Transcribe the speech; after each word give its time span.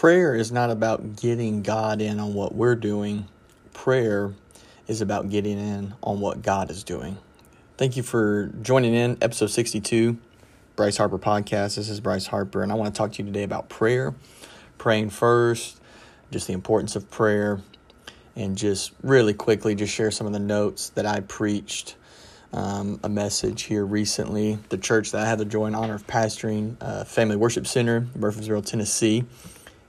prayer 0.00 0.34
is 0.34 0.52
not 0.52 0.68
about 0.68 1.16
getting 1.16 1.62
God 1.62 2.02
in 2.02 2.20
on 2.20 2.34
what 2.34 2.54
we're 2.54 2.74
doing. 2.74 3.26
Prayer 3.72 4.34
is 4.86 5.00
about 5.00 5.30
getting 5.30 5.58
in 5.58 5.94
on 6.02 6.20
what 6.20 6.42
God 6.42 6.70
is 6.70 6.84
doing. 6.84 7.16
Thank 7.78 7.96
you 7.96 8.02
for 8.02 8.48
joining 8.60 8.92
in 8.92 9.16
episode 9.22 9.46
62, 9.46 10.18
Bryce 10.76 10.98
Harper 10.98 11.18
podcast. 11.18 11.76
This 11.76 11.88
is 11.88 12.00
Bryce 12.00 12.26
Harper, 12.26 12.62
and 12.62 12.70
I 12.70 12.74
want 12.74 12.94
to 12.94 12.98
talk 12.98 13.12
to 13.12 13.22
you 13.22 13.24
today 13.24 13.42
about 13.42 13.70
prayer, 13.70 14.14
praying 14.76 15.08
first, 15.08 15.80
just 16.30 16.46
the 16.46 16.52
importance 16.52 16.94
of 16.94 17.10
prayer, 17.10 17.62
and 18.36 18.54
just 18.54 18.92
really 19.02 19.32
quickly 19.32 19.74
just 19.74 19.94
share 19.94 20.10
some 20.10 20.26
of 20.26 20.34
the 20.34 20.38
notes 20.38 20.90
that 20.90 21.06
I 21.06 21.20
preached 21.20 21.96
um, 22.52 23.00
a 23.02 23.08
message 23.08 23.62
here 23.62 23.86
recently. 23.86 24.58
The 24.68 24.76
church 24.76 25.12
that 25.12 25.22
I 25.22 25.26
had 25.26 25.38
the 25.38 25.46
joy 25.46 25.64
and 25.64 25.74
honor 25.74 25.94
of 25.94 26.06
pastoring, 26.06 26.76
uh, 26.82 27.04
Family 27.04 27.36
Worship 27.36 27.66
Center, 27.66 28.06
Murfreesboro, 28.14 28.60
Tennessee. 28.60 29.24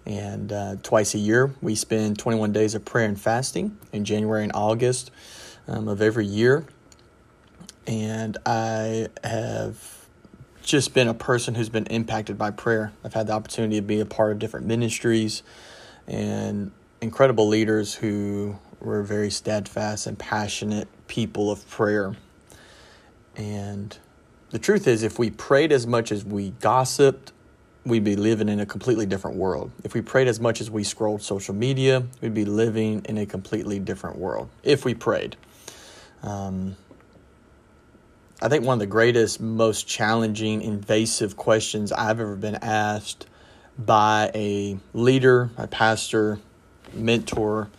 And 0.08 0.54
uh, 0.54 0.76
twice 0.84 1.14
a 1.16 1.18
year, 1.18 1.54
we 1.62 1.76
spend 1.76 2.18
21 2.18 2.54
days 2.54 2.76
of 2.76 2.86
prayer 2.86 3.08
and 3.08 3.20
fasting 3.20 3.78
in 3.92 4.06
January 4.06 4.44
and 4.44 4.54
August 4.56 5.12
um, 5.68 5.90
of 5.90 6.02
every 6.02 6.26
year. 6.26 6.66
And 7.86 8.38
I 8.46 9.10
have 9.22 10.08
just 10.64 10.94
been 10.94 11.10
a 11.10 11.14
person 11.14 11.56
who's 11.56 11.68
been 11.68 11.88
impacted 11.88 12.38
by 12.38 12.52
prayer. 12.52 12.94
I've 13.04 13.14
had 13.14 13.28
the 13.28 13.34
opportunity 13.34 13.76
to 13.76 13.82
be 13.82 14.00
a 14.00 14.06
part 14.06 14.32
of 14.32 14.40
different 14.40 14.66
ministries 14.66 15.44
and 16.08 16.72
incredible 17.02 17.50
leaders 17.50 17.94
who 17.96 18.58
were 18.80 19.04
very 19.04 19.30
steadfast 19.30 20.08
and 20.08 20.18
passionate 20.18 20.88
people 21.08 21.52
of 21.52 21.70
prayer. 21.70 22.16
And 23.36 23.98
the 24.52 24.60
truth 24.60 24.88
is, 24.88 25.04
if 25.04 25.20
we 25.20 25.32
prayed 25.32 25.74
as 25.74 25.86
much 25.86 26.14
as 26.14 26.24
we 26.24 26.52
gossiped, 26.62 27.34
we'd 27.88 28.04
be 28.04 28.16
living 28.16 28.50
in 28.50 28.60
a 28.60 28.66
completely 28.66 29.06
different 29.06 29.38
world. 29.38 29.72
If 29.84 29.94
we 29.94 30.02
prayed 30.02 30.28
as 30.28 30.40
much 30.40 30.62
as 30.62 30.70
we 30.70 30.84
scrolled 30.84 31.22
social 31.22 31.56
media, 31.56 32.04
we'd 32.22 32.34
be 32.34 32.46
living 32.46 33.04
in 33.06 33.18
a 33.18 33.26
completely 33.26 33.80
different 33.80 34.18
world 34.18 34.50
if 34.64 34.86
we 34.86 34.94
prayed. 34.94 35.36
Um, 36.24 36.76
I 38.42 38.50
think 38.50 38.66
one 38.66 38.76
of 38.76 38.80
the 38.80 38.86
greatest, 38.86 39.42
most 39.42 39.88
challenging, 39.88 40.62
invasive 40.62 41.38
questions 41.38 41.92
I've 41.92 42.20
ever 42.20 42.36
been 42.36 42.56
asked 42.62 43.26
by 43.78 44.32
a 44.36 44.78
leader, 44.94 45.50
a 45.58 45.68
pastor, 45.68 46.40
mentor 46.94 47.70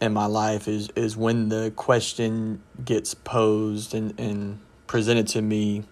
in 0.00 0.12
my 0.12 0.26
life 0.26 0.66
is 0.66 0.88
is 0.96 1.16
when 1.16 1.48
the 1.48 1.72
question 1.76 2.60
gets 2.84 3.14
posed 3.14 3.94
and, 3.94 4.18
and 4.18 4.58
presented 4.86 5.28
to 5.28 5.42
me 5.42 5.84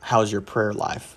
how's 0.00 0.30
your 0.30 0.40
prayer 0.40 0.72
life 0.72 1.15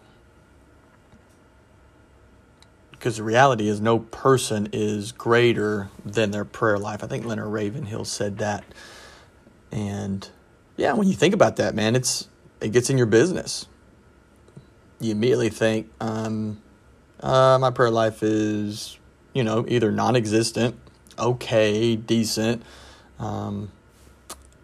because 3.00 3.18
the 3.18 3.24
reality 3.24 3.70
is 3.70 3.80
no 3.80 4.00
person 4.00 4.68
is 4.74 5.14
greater 5.14 5.90
than 6.06 6.32
their 6.32 6.46
prayer 6.46 6.78
life. 6.78 7.04
I 7.04 7.08
think 7.08 7.26
leonard 7.26 7.48
ravenhill 7.48 8.06
said 8.06 8.38
that. 8.40 8.64
And 9.72 10.28
yeah 10.76 10.94
when 10.94 11.08
you 11.08 11.14
think 11.14 11.34
about 11.34 11.56
that 11.58 11.76
man 11.76 11.96
it's 11.96 12.28
it 12.62 12.72
gets 12.72 12.90
in 12.90 12.98
your 12.98 13.08
business. 13.08 13.68
You 15.00 15.14
immediately 15.14 15.50
think 15.50 15.90
um, 16.02 16.62
uh, 17.22 17.58
my 17.60 17.72
prayer 17.72 17.90
life 17.90 18.22
is 18.22 18.98
you 19.34 19.44
know 19.44 19.66
either 19.68 19.92
non-existent 19.92 20.78
okay 21.18 21.96
decent 21.96 22.64
um, 23.20 23.72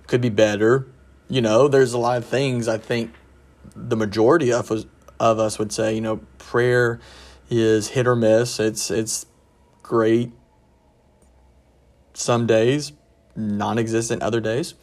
could 0.07 0.21
be 0.21 0.29
better. 0.29 0.87
You 1.29 1.41
know, 1.41 1.67
there's 1.67 1.93
a 1.93 1.97
lot 1.97 2.17
of 2.17 2.25
things 2.25 2.67
I 2.67 2.77
think 2.77 3.13
the 3.75 3.95
majority 3.95 4.51
of 4.51 4.71
us 4.71 4.85
of 5.19 5.39
us 5.39 5.57
would 5.57 5.71
say, 5.71 5.95
you 5.95 6.01
know, 6.01 6.17
prayer 6.37 6.99
is 7.49 7.89
hit 7.89 8.07
or 8.07 8.15
miss. 8.15 8.59
It's 8.59 8.89
it's 8.89 9.25
great 9.83 10.31
some 12.13 12.47
days, 12.47 12.93
non-existent 13.35 14.21
other 14.21 14.39
days. 14.39 14.73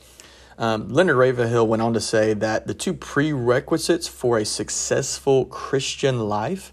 Um, 0.59 0.89
Leonard 0.91 1.17
Ravenhill 1.17 1.67
went 1.67 1.83
on 1.83 1.95
to 1.95 2.01
say 2.01 2.35
that 2.35 2.67
the 2.67 2.75
two 2.75 2.93
prerequisites 2.93 4.07
for 4.07 4.39
a 4.39 4.45
successful 4.45 5.47
Christian 5.47 6.29
life 6.29 6.73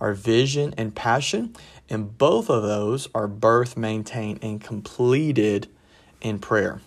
are 0.00 0.14
vision 0.14 0.74
and 0.78 0.94
passion, 0.94 1.54
and 1.90 2.16
both 2.16 2.48
of 2.48 2.62
those 2.62 3.08
are 3.14 3.28
birth, 3.28 3.76
maintained, 3.76 4.38
and 4.42 4.60
completed 4.60 5.68
in 6.20 6.38
prayer 6.38 6.80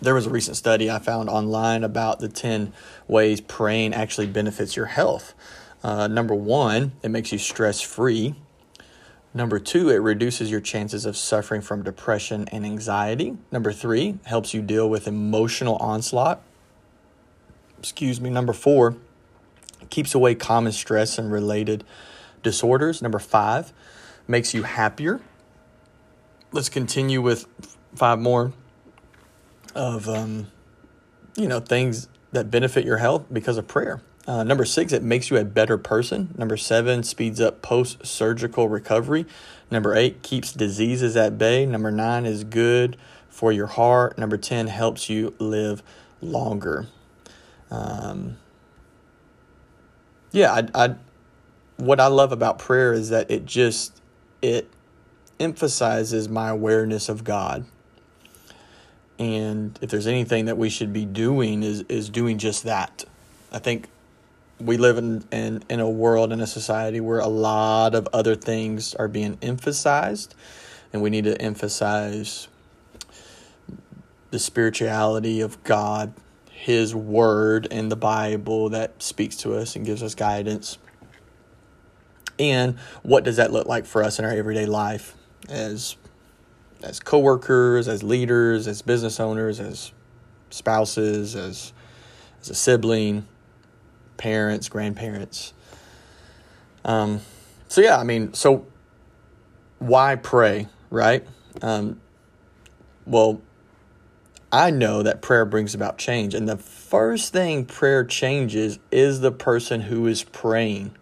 there 0.00 0.14
was 0.14 0.26
a 0.26 0.30
recent 0.30 0.56
study 0.56 0.90
I 0.90 0.98
found 0.98 1.28
online 1.28 1.84
about 1.84 2.18
the 2.18 2.28
10 2.28 2.72
ways 3.06 3.40
praying 3.40 3.94
actually 3.94 4.26
benefits 4.26 4.76
your 4.76 4.86
health. 4.86 5.34
Uh, 5.82 6.06
number 6.06 6.34
one, 6.34 6.92
it 7.02 7.08
makes 7.10 7.32
you 7.32 7.38
stress 7.38 7.80
free. 7.80 8.34
Number 9.34 9.58
two, 9.58 9.88
it 9.88 9.96
reduces 9.96 10.50
your 10.50 10.60
chances 10.60 11.06
of 11.06 11.16
suffering 11.16 11.60
from 11.60 11.82
depression 11.82 12.46
and 12.52 12.64
anxiety. 12.64 13.36
Number 13.50 13.72
three, 13.72 14.18
helps 14.24 14.52
you 14.54 14.62
deal 14.62 14.88
with 14.88 15.08
emotional 15.08 15.76
onslaught. 15.76 16.42
Excuse 17.78 18.20
me. 18.20 18.30
Number 18.30 18.52
four, 18.52 18.96
keeps 19.90 20.14
away 20.14 20.34
common 20.34 20.72
stress 20.72 21.18
and 21.18 21.32
related 21.32 21.82
disorders. 22.42 23.02
Number 23.02 23.18
five, 23.18 23.72
makes 24.28 24.54
you 24.54 24.62
happier. 24.62 25.20
Let's 26.52 26.68
continue 26.68 27.22
with 27.22 27.46
five 27.94 28.18
more 28.18 28.52
of 29.74 30.08
um, 30.08 30.48
you 31.36 31.48
know 31.48 31.60
things 31.60 32.08
that 32.32 32.50
benefit 32.50 32.84
your 32.84 32.98
health 32.98 33.26
because 33.32 33.56
of 33.56 33.66
prayer. 33.66 34.02
Uh, 34.26 34.44
number 34.44 34.64
six, 34.64 34.92
it 34.92 35.02
makes 35.02 35.30
you 35.30 35.36
a 35.36 35.44
better 35.44 35.76
person. 35.76 36.34
Number 36.38 36.56
seven, 36.56 37.02
speeds 37.02 37.40
up 37.40 37.60
post 37.60 38.06
surgical 38.06 38.68
recovery. 38.68 39.26
Number 39.70 39.94
eight, 39.94 40.22
keeps 40.22 40.52
diseases 40.52 41.16
at 41.16 41.38
bay. 41.38 41.66
Number 41.66 41.90
nine 41.90 42.24
is 42.24 42.44
good 42.44 42.96
for 43.28 43.50
your 43.50 43.66
heart. 43.66 44.18
Number 44.18 44.36
10, 44.36 44.68
helps 44.68 45.08
you 45.08 45.34
live 45.38 45.82
longer. 46.20 46.86
Um, 47.70 48.36
yeah, 50.30 50.52
I, 50.52 50.84
I, 50.84 50.94
what 51.78 51.98
I 51.98 52.06
love 52.06 52.30
about 52.30 52.58
prayer 52.58 52.92
is 52.92 53.08
that 53.08 53.30
it 53.30 53.44
just, 53.44 54.00
it 54.40 54.68
emphasizes 55.40 56.28
my 56.28 56.48
awareness 56.50 57.08
of 57.08 57.24
God 57.24 57.64
and 59.22 59.78
if 59.80 59.90
there's 59.90 60.08
anything 60.08 60.46
that 60.46 60.58
we 60.58 60.68
should 60.68 60.92
be 60.92 61.04
doing 61.04 61.62
is 61.62 61.82
is 61.82 62.08
doing 62.08 62.38
just 62.38 62.64
that. 62.64 63.04
I 63.52 63.60
think 63.60 63.88
we 64.64 64.76
live 64.76 64.98
in, 64.98 65.24
in, 65.32 65.62
in 65.68 65.80
a 65.80 65.88
world 65.88 66.32
in 66.32 66.40
a 66.40 66.46
society 66.46 67.00
where 67.00 67.18
a 67.18 67.28
lot 67.28 67.94
of 67.94 68.08
other 68.12 68.34
things 68.34 68.94
are 68.94 69.08
being 69.08 69.38
emphasized 69.42 70.34
and 70.92 71.02
we 71.02 71.10
need 71.10 71.24
to 71.24 71.40
emphasize 71.40 72.48
the 74.30 74.38
spirituality 74.38 75.40
of 75.40 75.62
God, 75.64 76.12
His 76.50 76.94
Word, 76.94 77.68
and 77.70 77.90
the 77.90 77.96
Bible 77.96 78.70
that 78.70 79.02
speaks 79.02 79.36
to 79.38 79.54
us 79.54 79.76
and 79.76 79.84
gives 79.84 80.02
us 80.02 80.14
guidance. 80.14 80.78
And 82.38 82.78
what 83.02 83.24
does 83.24 83.36
that 83.36 83.52
look 83.52 83.66
like 83.66 83.86
for 83.86 84.02
us 84.02 84.18
in 84.18 84.24
our 84.24 84.32
everyday 84.32 84.66
life 84.66 85.14
as 85.48 85.96
as 86.82 86.98
coworkers, 86.98 87.86
as 87.86 88.02
leaders, 88.02 88.66
as 88.66 88.82
business 88.82 89.20
owners, 89.20 89.60
as 89.60 89.92
spouses, 90.50 91.36
as 91.36 91.72
as 92.40 92.50
a 92.50 92.54
sibling, 92.54 93.26
parents, 94.16 94.68
grandparents. 94.68 95.52
Um, 96.84 97.20
so 97.68 97.80
yeah, 97.80 97.98
I 97.98 98.04
mean, 98.04 98.34
so 98.34 98.66
why 99.78 100.16
pray, 100.16 100.68
right? 100.90 101.26
Um, 101.60 102.00
well, 103.06 103.40
I 104.52 104.70
know 104.70 105.02
that 105.02 105.22
prayer 105.22 105.44
brings 105.44 105.74
about 105.74 105.96
change, 105.96 106.34
and 106.34 106.48
the 106.48 106.58
first 106.58 107.32
thing 107.32 107.64
prayer 107.64 108.04
changes 108.04 108.78
is 108.90 109.20
the 109.20 109.32
person 109.32 109.80
who 109.80 110.06
is 110.06 110.24
praying. 110.24 110.94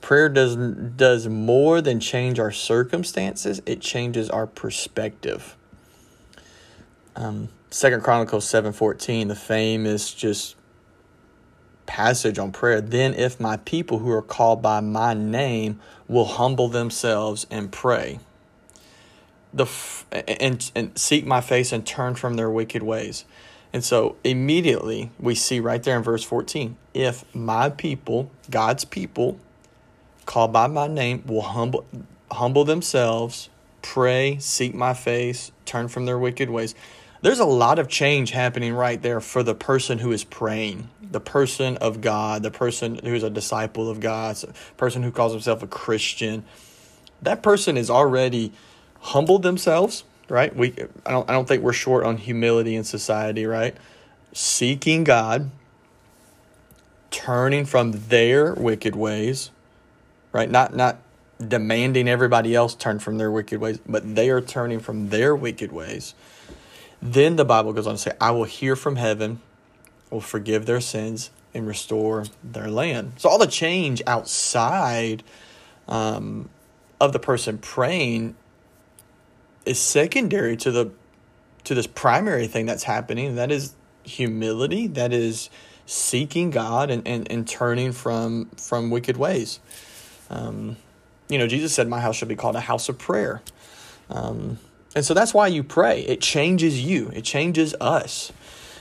Prayer 0.00 0.28
does 0.28 0.56
does 0.56 1.28
more 1.28 1.80
than 1.80 2.00
change 2.00 2.40
our 2.40 2.50
circumstances; 2.50 3.62
it 3.66 3.80
changes 3.80 4.28
our 4.30 4.46
perspective. 4.46 5.56
Um, 7.14 7.50
Second 7.70 8.02
Chronicles 8.02 8.48
seven 8.48 8.72
fourteen, 8.72 9.28
the 9.28 9.36
famous 9.36 10.12
just 10.12 10.56
passage 11.90 12.38
on 12.38 12.52
prayer. 12.52 12.80
Then, 12.80 13.14
if 13.14 13.40
my 13.40 13.56
people 13.56 13.98
who 13.98 14.12
are 14.12 14.22
called 14.22 14.62
by 14.62 14.78
my 14.80 15.12
name 15.12 15.80
will 16.06 16.24
humble 16.24 16.68
themselves 16.68 17.48
and 17.50 17.72
pray, 17.72 18.20
the 19.52 19.64
f- 19.64 20.06
and 20.12 20.70
and 20.76 20.96
seek 20.96 21.26
my 21.26 21.40
face 21.40 21.72
and 21.72 21.84
turn 21.84 22.14
from 22.14 22.34
their 22.34 22.48
wicked 22.48 22.84
ways. 22.84 23.24
And 23.72 23.84
so 23.84 24.16
immediately 24.22 25.10
we 25.18 25.34
see 25.34 25.58
right 25.58 25.82
there 25.82 25.96
in 25.96 26.02
verse 26.04 26.22
14, 26.22 26.76
if 26.94 27.24
my 27.34 27.70
people, 27.70 28.30
God's 28.50 28.84
people, 28.84 29.38
called 30.26 30.52
by 30.52 30.68
my 30.68 30.86
name 30.86 31.24
will 31.26 31.42
humble 31.42 31.84
humble 32.30 32.64
themselves, 32.64 33.48
pray, 33.82 34.38
seek 34.38 34.74
my 34.76 34.94
face, 34.94 35.50
turn 35.64 35.88
from 35.88 36.06
their 36.06 36.18
wicked 36.18 36.50
ways. 36.50 36.76
there's 37.22 37.40
a 37.40 37.44
lot 37.44 37.80
of 37.80 37.88
change 37.88 38.30
happening 38.30 38.72
right 38.74 39.02
there 39.02 39.20
for 39.20 39.42
the 39.42 39.54
person 39.54 39.98
who 39.98 40.12
is 40.12 40.22
praying, 40.24 40.88
the 41.10 41.20
person 41.20 41.76
of 41.78 42.00
God, 42.00 42.42
the 42.42 42.50
person 42.50 43.00
who's 43.02 43.22
a 43.22 43.30
disciple 43.30 43.90
of 43.90 44.00
God, 44.00 44.38
person 44.76 45.02
who 45.02 45.10
calls 45.10 45.32
himself 45.32 45.62
a 45.62 45.66
Christian. 45.66 46.44
That 47.22 47.42
person 47.42 47.76
is 47.76 47.90
already 47.90 48.52
humbled 49.00 49.42
themselves, 49.42 50.04
right? 50.28 50.54
We 50.54 50.74
I 51.04 51.10
don't 51.10 51.28
I 51.28 51.32
don't 51.32 51.46
think 51.46 51.62
we're 51.62 51.72
short 51.72 52.04
on 52.04 52.16
humility 52.16 52.76
in 52.76 52.84
society, 52.84 53.44
right? 53.44 53.76
Seeking 54.32 55.04
God, 55.04 55.50
turning 57.10 57.64
from 57.64 57.92
their 57.92 58.54
wicked 58.54 58.94
ways, 58.94 59.50
right? 60.32 60.50
Not 60.50 60.74
not 60.74 60.98
demanding 61.46 62.08
everybody 62.08 62.54
else 62.54 62.74
turn 62.74 62.98
from 62.98 63.18
their 63.18 63.30
wicked 63.30 63.60
ways, 63.60 63.80
but 63.86 64.14
they 64.14 64.30
are 64.30 64.40
turning 64.40 64.78
from 64.78 65.08
their 65.08 65.34
wicked 65.34 65.72
ways. 65.72 66.14
Then 67.02 67.36
the 67.36 67.44
Bible 67.44 67.72
goes 67.72 67.86
on 67.86 67.94
to 67.94 67.98
say, 67.98 68.12
I 68.20 68.30
will 68.30 68.44
hear 68.44 68.76
from 68.76 68.96
heaven, 68.96 69.40
will 70.10 70.20
forgive 70.20 70.66
their 70.66 70.80
sins, 70.80 71.30
and 71.54 71.66
restore 71.66 72.26
their 72.44 72.68
land. 72.68 73.12
So 73.16 73.28
all 73.28 73.38
the 73.38 73.46
change 73.46 74.02
outside 74.06 75.22
um, 75.88 76.48
of 77.00 77.12
the 77.12 77.18
person 77.18 77.58
praying 77.58 78.36
is 79.66 79.78
secondary 79.78 80.56
to 80.58 80.70
the 80.70 80.90
to 81.64 81.74
this 81.74 81.86
primary 81.86 82.46
thing 82.46 82.66
that's 82.66 82.84
happening. 82.84 83.34
That 83.34 83.50
is 83.50 83.74
humility. 84.04 84.86
That 84.86 85.12
is 85.12 85.50
seeking 85.86 86.50
God 86.50 86.90
and, 86.90 87.06
and, 87.06 87.30
and 87.30 87.46
turning 87.46 87.92
from 87.92 88.46
from 88.56 88.90
wicked 88.90 89.16
ways. 89.16 89.60
Um, 90.30 90.76
you 91.28 91.38
know, 91.38 91.46
Jesus 91.46 91.74
said, 91.74 91.88
My 91.88 92.00
house 92.00 92.16
should 92.16 92.28
be 92.28 92.36
called 92.36 92.56
a 92.56 92.60
house 92.60 92.88
of 92.88 92.98
prayer. 92.98 93.42
Um, 94.08 94.58
and 94.94 95.04
so 95.04 95.14
that's 95.14 95.32
why 95.32 95.46
you 95.46 95.62
pray. 95.62 96.00
It 96.02 96.20
changes 96.20 96.82
you, 96.82 97.10
it 97.14 97.24
changes 97.24 97.74
us. 97.80 98.32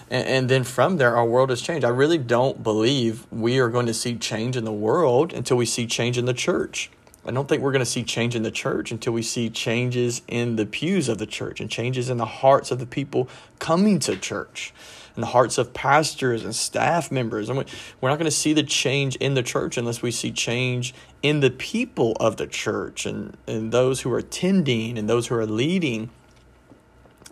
And, 0.09 0.27
and, 0.27 0.49
then 0.49 0.63
from 0.63 0.97
there, 0.97 1.15
our 1.15 1.25
world 1.25 1.51
has 1.51 1.61
changed. 1.61 1.85
I 1.85 1.89
really 1.89 2.17
don't 2.17 2.63
believe 2.63 3.27
we 3.31 3.59
are 3.59 3.69
going 3.69 3.85
to 3.85 3.93
see 3.93 4.15
change 4.15 4.57
in 4.57 4.65
the 4.65 4.73
world 4.73 5.33
until 5.33 5.57
we 5.57 5.65
see 5.65 5.85
change 5.85 6.17
in 6.17 6.25
the 6.25 6.33
church. 6.33 6.89
I 7.25 7.31
don't 7.31 7.47
think 7.47 7.61
we're 7.61 7.71
going 7.71 7.85
to 7.85 7.85
see 7.85 8.03
change 8.03 8.35
in 8.35 8.43
the 8.43 8.51
church 8.51 8.91
until 8.91 9.13
we 9.13 9.21
see 9.21 9.49
changes 9.49 10.21
in 10.27 10.55
the 10.55 10.65
pews 10.65 11.09
of 11.09 11.17
the 11.19 11.27
church 11.27 11.59
and 11.59 11.69
changes 11.69 12.09
in 12.09 12.17
the 12.17 12.25
hearts 12.25 12.71
of 12.71 12.79
the 12.79 12.85
people 12.87 13.29
coming 13.59 13.99
to 13.99 14.15
church 14.15 14.73
and 15.15 15.21
the 15.21 15.27
hearts 15.27 15.57
of 15.57 15.73
pastors 15.73 16.43
and 16.45 16.55
staff 16.55 17.11
members. 17.11 17.49
And 17.49 17.57
we're 17.99 18.09
not 18.09 18.17
going 18.17 18.25
to 18.25 18.31
see 18.31 18.53
the 18.53 18.63
change 18.63 19.15
in 19.17 19.33
the 19.33 19.43
church 19.43 19.77
unless 19.77 20.01
we 20.01 20.11
see 20.11 20.31
change 20.31 20.93
in 21.21 21.41
the 21.41 21.51
people 21.51 22.15
of 22.19 22.37
the 22.37 22.47
church 22.47 23.05
and, 23.05 23.35
and 23.45 23.71
those 23.71 24.01
who 24.01 24.13
are 24.13 24.19
attending 24.19 24.97
and 24.97 25.09
those 25.09 25.27
who 25.27 25.35
are 25.35 25.45
leading. 25.45 26.09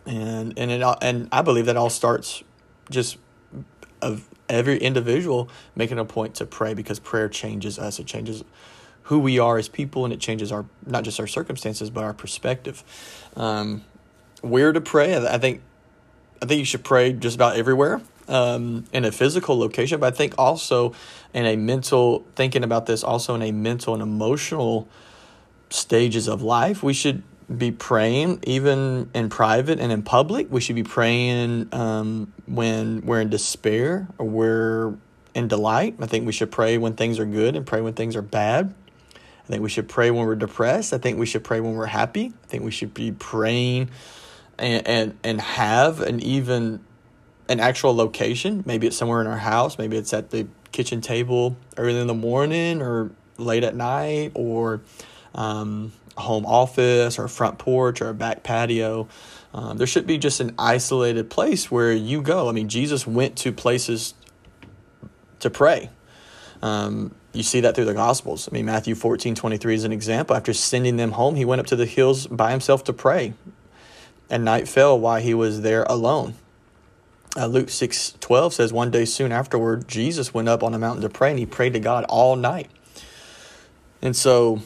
And 0.05 0.53
and 0.57 0.69
it 0.71 0.81
and 1.01 1.27
I 1.31 1.41
believe 1.41 1.65
that 1.65 1.75
all 1.75 1.89
starts 1.89 2.43
just 2.89 3.17
of 4.01 4.27
every 4.47 4.77
individual 4.77 5.49
making 5.75 5.99
a 5.99 6.05
point 6.05 6.35
to 6.35 6.45
pray 6.45 6.73
because 6.73 6.99
prayer 6.99 7.29
changes 7.29 7.79
us. 7.79 7.99
It 7.99 8.05
changes 8.05 8.43
who 9.03 9.19
we 9.19 9.39
are 9.39 9.57
as 9.57 9.69
people 9.69 10.03
and 10.03 10.13
it 10.13 10.19
changes 10.19 10.51
our 10.51 10.65
not 10.85 11.03
just 11.03 11.19
our 11.19 11.27
circumstances 11.27 11.89
but 11.89 12.03
our 12.03 12.13
perspective. 12.13 12.83
Um, 13.35 13.83
where 14.41 14.71
to 14.71 14.81
pray? 14.81 15.15
I 15.15 15.37
think 15.37 15.61
I 16.41 16.45
think 16.45 16.59
you 16.59 16.65
should 16.65 16.83
pray 16.83 17.13
just 17.13 17.35
about 17.35 17.57
everywhere 17.57 18.01
um, 18.27 18.85
in 18.91 19.05
a 19.05 19.11
physical 19.11 19.57
location, 19.57 19.99
but 19.99 20.13
I 20.13 20.15
think 20.15 20.35
also 20.37 20.93
in 21.33 21.45
a 21.45 21.55
mental, 21.55 22.25
thinking 22.35 22.63
about 22.63 22.85
this 22.85 23.03
also 23.03 23.35
in 23.35 23.41
a 23.41 23.51
mental 23.51 23.93
and 23.93 24.03
emotional 24.03 24.87
stages 25.69 26.27
of 26.27 26.41
life, 26.41 26.83
we 26.83 26.93
should 26.93 27.23
be 27.55 27.71
praying 27.71 28.39
even 28.43 29.09
in 29.13 29.29
private 29.29 29.79
and 29.79 29.91
in 29.91 30.03
public. 30.03 30.51
We 30.51 30.59
should 30.59 30.75
be 30.75 30.83
praying 30.83 31.69
um, 31.71 32.33
when 32.45 33.05
we're 33.05 33.21
in 33.21 33.29
despair 33.29 34.07
or 34.17 34.27
we're 34.27 34.95
in 35.33 35.47
delight. 35.47 35.95
I 36.01 36.07
think 36.07 36.25
we 36.25 36.33
should 36.33 36.51
pray 36.51 36.77
when 36.77 36.93
things 36.93 37.19
are 37.19 37.25
good 37.25 37.55
and 37.55 37.65
pray 37.65 37.81
when 37.81 37.93
things 37.93 38.15
are 38.15 38.21
bad. 38.21 38.73
I 39.15 39.47
think 39.47 39.63
we 39.63 39.69
should 39.69 39.87
pray 39.87 40.11
when 40.11 40.25
we're 40.25 40.35
depressed. 40.35 40.93
I 40.93 40.97
think 40.97 41.17
we 41.17 41.25
should 41.25 41.43
pray 41.43 41.61
when 41.61 41.75
we're 41.75 41.85
happy. 41.85 42.33
I 42.43 42.47
think 42.47 42.63
we 42.63 42.71
should 42.71 42.93
be 42.93 43.13
praying 43.13 43.91
and 44.57 44.85
and, 44.85 45.17
and 45.23 45.39
have 45.39 46.01
an 46.01 46.19
even 46.19 46.81
an 47.47 47.61
actual 47.61 47.95
location. 47.95 48.63
Maybe 48.65 48.87
it's 48.87 48.97
somewhere 48.97 49.21
in 49.21 49.27
our 49.27 49.37
house. 49.37 49.77
Maybe 49.77 49.95
it's 49.95 50.13
at 50.13 50.31
the 50.31 50.47
kitchen 50.73 50.99
table 50.99 51.55
early 51.77 51.99
in 51.99 52.07
the 52.07 52.13
morning 52.13 52.81
or 52.81 53.11
late 53.37 53.63
at 53.63 53.73
night 53.73 54.33
or 54.35 54.81
um, 55.33 55.93
home 56.17 56.45
office 56.45 57.19
or 57.19 57.25
a 57.25 57.29
front 57.29 57.57
porch 57.57 58.01
or 58.01 58.09
a 58.09 58.13
back 58.13 58.43
patio. 58.43 59.07
Um, 59.53 59.77
there 59.77 59.87
should 59.87 60.07
be 60.07 60.17
just 60.17 60.39
an 60.39 60.53
isolated 60.59 61.29
place 61.29 61.71
where 61.71 61.91
you 61.91 62.21
go. 62.21 62.49
I 62.49 62.51
mean, 62.51 62.69
Jesus 62.69 63.07
went 63.07 63.37
to 63.37 63.51
places 63.51 64.13
to 65.39 65.49
pray. 65.49 65.89
Um, 66.61 67.13
you 67.33 67.43
see 67.43 67.61
that 67.61 67.75
through 67.75 67.85
the 67.85 67.93
Gospels. 67.93 68.49
I 68.51 68.53
mean, 68.53 68.65
Matthew 68.65 68.95
14 68.95 69.35
23 69.35 69.75
is 69.75 69.83
an 69.83 69.91
example. 69.91 70.35
After 70.35 70.53
sending 70.53 70.97
them 70.97 71.11
home, 71.11 71.35
he 71.35 71.45
went 71.45 71.61
up 71.61 71.67
to 71.67 71.75
the 71.75 71.85
hills 71.85 72.27
by 72.27 72.51
himself 72.51 72.83
to 72.85 72.93
pray 72.93 73.33
and 74.29 74.43
night 74.43 74.67
fell 74.67 74.99
while 74.99 75.21
he 75.21 75.33
was 75.33 75.61
there 75.61 75.83
alone. 75.83 76.35
Uh, 77.35 77.45
Luke 77.45 77.69
6 77.69 78.15
12 78.19 78.53
says, 78.53 78.73
One 78.73 78.91
day 78.91 79.05
soon 79.05 79.31
afterward, 79.31 79.87
Jesus 79.87 80.33
went 80.33 80.49
up 80.49 80.63
on 80.63 80.73
a 80.73 80.79
mountain 80.79 81.03
to 81.03 81.09
pray, 81.09 81.29
and 81.29 81.39
he 81.39 81.45
prayed 81.45 81.73
to 81.73 81.79
God 81.79 82.03
all 82.09 82.35
night. 82.35 82.69
And 84.01 84.15
so, 84.15 84.61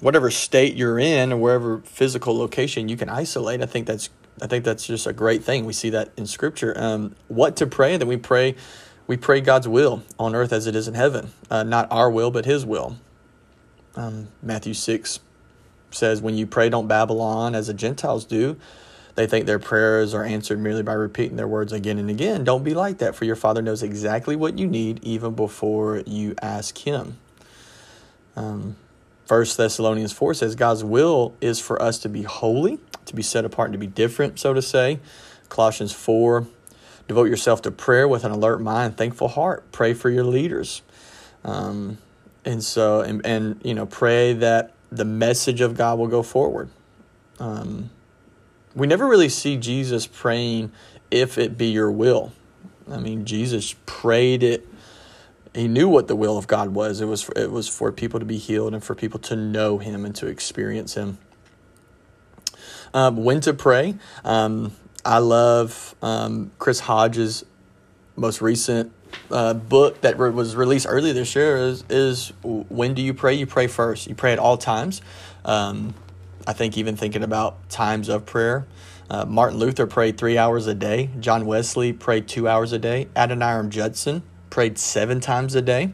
whatever 0.00 0.30
state 0.30 0.74
you're 0.74 0.98
in, 0.98 1.32
or 1.32 1.36
wherever 1.36 1.78
physical 1.80 2.36
location 2.36 2.88
you 2.88 2.96
can 2.96 3.08
isolate, 3.08 3.62
I 3.62 3.66
think 3.66 3.86
that's 3.86 4.10
I 4.42 4.46
think 4.46 4.64
that's 4.64 4.86
just 4.86 5.06
a 5.06 5.12
great 5.12 5.44
thing. 5.44 5.64
We 5.64 5.72
see 5.72 5.90
that 5.90 6.10
in 6.16 6.26
Scripture. 6.26 6.74
Um, 6.76 7.16
what 7.28 7.56
to 7.56 7.66
pray? 7.66 7.96
Then 7.96 8.06
we 8.08 8.18
pray, 8.18 8.54
we 9.06 9.16
pray 9.16 9.40
God's 9.40 9.66
will 9.66 10.02
on 10.18 10.34
earth 10.34 10.52
as 10.52 10.66
it 10.66 10.76
is 10.76 10.88
in 10.88 10.94
heaven. 10.94 11.32
Uh, 11.50 11.62
not 11.62 11.90
our 11.90 12.10
will, 12.10 12.30
but 12.30 12.44
His 12.44 12.66
will. 12.66 12.98
Um, 13.94 14.28
Matthew 14.42 14.74
six 14.74 15.20
says, 15.90 16.20
"When 16.20 16.34
you 16.36 16.46
pray, 16.46 16.68
don't 16.68 16.86
babble 16.86 17.20
on 17.20 17.54
as 17.54 17.68
the 17.68 17.74
Gentiles 17.74 18.24
do." 18.24 18.56
They 19.14 19.26
think 19.26 19.46
their 19.46 19.58
prayers 19.58 20.12
are 20.12 20.24
answered 20.24 20.58
merely 20.58 20.82
by 20.82 20.92
repeating 20.92 21.38
their 21.38 21.48
words 21.48 21.72
again 21.72 21.96
and 21.96 22.10
again. 22.10 22.44
Don't 22.44 22.62
be 22.62 22.74
like 22.74 22.98
that, 22.98 23.14
for 23.14 23.24
your 23.24 23.36
Father 23.36 23.62
knows 23.62 23.82
exactly 23.82 24.36
what 24.36 24.58
you 24.58 24.66
need 24.66 25.02
even 25.02 25.32
before 25.32 26.02
you 26.04 26.34
ask 26.42 26.76
Him. 26.76 27.16
Um, 28.36 28.76
1 29.28 29.46
Thessalonians 29.56 30.12
4 30.12 30.34
says 30.34 30.54
God's 30.54 30.84
will 30.84 31.34
is 31.40 31.58
for 31.58 31.80
us 31.82 31.98
to 32.00 32.08
be 32.08 32.22
holy, 32.22 32.78
to 33.06 33.14
be 33.14 33.22
set 33.22 33.44
apart, 33.44 33.68
and 33.68 33.72
to 33.72 33.78
be 33.78 33.86
different, 33.86 34.38
so 34.38 34.54
to 34.54 34.62
say. 34.62 35.00
Colossians 35.48 35.92
4 35.92 36.46
devote 37.08 37.24
yourself 37.24 37.62
to 37.62 37.70
prayer 37.70 38.06
with 38.06 38.24
an 38.24 38.30
alert 38.30 38.60
mind, 38.60 38.96
thankful 38.96 39.28
heart. 39.28 39.70
Pray 39.72 39.94
for 39.94 40.10
your 40.10 40.24
leaders. 40.24 40.82
Um, 41.44 41.98
and 42.44 42.62
so, 42.62 43.00
and, 43.00 43.24
and, 43.26 43.60
you 43.64 43.74
know, 43.74 43.86
pray 43.86 44.32
that 44.34 44.74
the 44.90 45.04
message 45.04 45.60
of 45.60 45.76
God 45.76 45.98
will 45.98 46.08
go 46.08 46.22
forward. 46.22 46.68
Um, 47.38 47.90
we 48.74 48.86
never 48.86 49.06
really 49.06 49.28
see 49.28 49.56
Jesus 49.56 50.06
praying, 50.06 50.70
if 51.10 51.38
it 51.38 51.56
be 51.56 51.66
your 51.66 51.90
will. 51.90 52.32
I 52.90 52.98
mean, 52.98 53.24
Jesus 53.24 53.74
prayed 53.86 54.42
it. 54.42 54.66
He 55.56 55.68
knew 55.68 55.88
what 55.88 56.06
the 56.06 56.14
will 56.14 56.36
of 56.36 56.46
God 56.46 56.74
was. 56.74 57.00
It 57.00 57.06
was 57.06 57.22
for, 57.22 57.32
it 57.36 57.50
was 57.50 57.66
for 57.66 57.90
people 57.90 58.20
to 58.20 58.26
be 58.26 58.36
healed 58.36 58.74
and 58.74 58.84
for 58.84 58.94
people 58.94 59.18
to 59.20 59.34
know 59.34 59.78
Him 59.78 60.04
and 60.04 60.14
to 60.16 60.26
experience 60.26 60.94
Him. 60.94 61.16
Um, 62.92 63.24
when 63.24 63.40
to 63.40 63.54
pray? 63.54 63.94
Um, 64.22 64.72
I 65.02 65.18
love 65.18 65.94
um, 66.02 66.52
Chris 66.58 66.80
Hodges' 66.80 67.44
most 68.16 68.42
recent 68.42 68.92
uh, 69.30 69.54
book 69.54 70.02
that 70.02 70.18
re- 70.18 70.28
was 70.28 70.54
released 70.54 70.86
earlier 70.88 71.14
this 71.14 71.34
year. 71.34 71.56
Is, 71.56 71.84
is 71.88 72.32
when 72.42 72.92
do 72.92 73.00
you 73.00 73.14
pray? 73.14 73.32
You 73.32 73.46
pray 73.46 73.66
first. 73.66 74.08
You 74.08 74.14
pray 74.14 74.32
at 74.32 74.38
all 74.38 74.58
times. 74.58 75.00
Um, 75.44 75.94
I 76.46 76.52
think 76.52 76.76
even 76.76 76.96
thinking 76.96 77.22
about 77.22 77.70
times 77.70 78.10
of 78.10 78.26
prayer. 78.26 78.66
Uh, 79.08 79.24
Martin 79.24 79.58
Luther 79.58 79.86
prayed 79.86 80.18
three 80.18 80.36
hours 80.36 80.66
a 80.66 80.74
day. 80.74 81.08
John 81.18 81.46
Wesley 81.46 81.94
prayed 81.94 82.28
two 82.28 82.46
hours 82.46 82.72
a 82.72 82.78
day. 82.78 83.08
Adoniram 83.16 83.70
Judson 83.70 84.22
prayed 84.50 84.78
seven 84.78 85.20
times 85.20 85.54
a 85.54 85.62
day. 85.62 85.92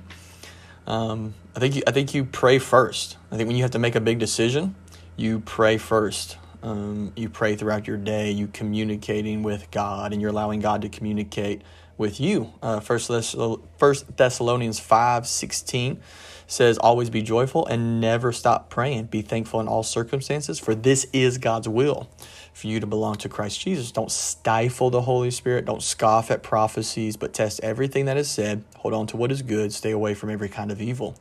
Um, 0.87 1.35
I 1.54 1.61
think 1.61 1.76
you, 1.76 1.82
I 1.87 1.90
think 1.90 2.14
you 2.14 2.25
pray 2.25 2.59
first. 2.59 3.16
I 3.30 3.37
think 3.37 3.47
when 3.47 3.56
you 3.56 3.62
have 3.62 3.73
to 3.73 3.78
make 3.78 3.94
a 3.94 4.00
big 4.00 4.18
decision, 4.18 4.75
you 5.16 5.40
pray 5.40 5.78
first. 5.78 6.38
Um, 6.62 7.12
you 7.16 7.28
pray 7.28 7.56
throughout 7.56 7.87
your 7.87 7.97
day. 7.97 8.30
You 8.30 8.47
communicating 8.47 9.42
with 9.42 9.71
God, 9.71 10.12
and 10.12 10.21
you're 10.21 10.30
allowing 10.30 10.61
God 10.61 10.82
to 10.82 10.88
communicate 10.88 11.62
with 11.99 12.21
you. 12.21 12.52
Uh, 12.62 12.80
First 12.80 13.09
Thessalonians 14.16 14.80
five 14.80 15.26
sixteen 15.26 16.00
says, 16.47 16.78
Always 16.78 17.11
be 17.11 17.23
joyful 17.23 17.66
and 17.66 18.00
never 18.00 18.32
stop 18.32 18.71
praying. 18.71 19.06
Be 19.06 19.23
thankful 19.23 19.61
in 19.61 19.68
all 19.68 19.82
circumstances, 19.82 20.59
for 20.59 20.75
this 20.75 21.06
is 21.12 21.38
God's 21.38 21.68
will 21.68 22.09
for 22.52 22.66
you 22.66 22.80
to 22.80 22.87
belong 22.87 23.16
to 23.16 23.28
Christ 23.28 23.61
Jesus. 23.61 23.90
Don't 23.92 24.11
stifle 24.11 24.90
the 24.90 25.02
Holy 25.02 25.30
Spirit. 25.30 25.64
Don't 25.64 25.82
scoff 25.82 26.30
at 26.30 26.42
prophecies, 26.42 27.16
but 27.16 27.32
test 27.32 27.61
everything 27.61 28.04
that 28.04 28.16
is 28.16 28.30
said. 28.30 28.64
Hold 28.78 28.94
on 28.94 29.06
to 29.09 29.16
what 29.16 29.32
is 29.32 29.42
good. 29.42 29.73
Stay 29.73 29.90
away 29.90 30.14
from 30.14 30.30
every 30.30 30.49
kind 30.49 30.71
of 30.71 30.80
evil. 30.80 31.16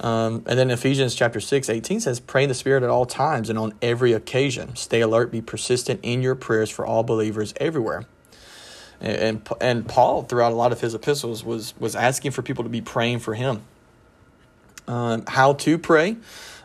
Um, 0.00 0.44
and 0.46 0.58
then 0.58 0.70
Ephesians 0.70 1.14
chapter 1.14 1.40
6, 1.40 1.68
18 1.68 2.00
says, 2.00 2.20
Pray 2.20 2.44
in 2.44 2.48
the 2.48 2.54
Spirit 2.54 2.82
at 2.82 2.88
all 2.88 3.04
times 3.04 3.50
and 3.50 3.58
on 3.58 3.74
every 3.82 4.12
occasion. 4.12 4.74
Stay 4.74 5.02
alert, 5.02 5.30
be 5.30 5.42
persistent 5.42 6.00
in 6.02 6.22
your 6.22 6.34
prayers 6.34 6.70
for 6.70 6.86
all 6.86 7.02
believers 7.02 7.52
everywhere. 7.58 8.06
And, 9.00 9.42
and, 9.60 9.88
Paul, 9.88 10.22
throughout 10.22 10.52
a 10.52 10.54
lot 10.54 10.72
of 10.72 10.80
his 10.80 10.94
epistles, 10.94 11.42
was, 11.42 11.74
was 11.78 11.96
asking 11.96 12.32
for 12.32 12.42
people 12.42 12.64
to 12.64 12.70
be 12.70 12.82
praying 12.82 13.20
for 13.20 13.34
him. 13.34 13.62
Um, 14.86 15.24
how 15.26 15.54
to 15.54 15.78
pray? 15.78 16.16